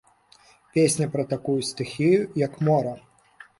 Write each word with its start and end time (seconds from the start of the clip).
Песня 0.77 1.09
пра 1.17 1.25
такую 1.35 1.59
стыхію, 1.69 2.25
як 2.47 2.59
мора. 2.71 2.99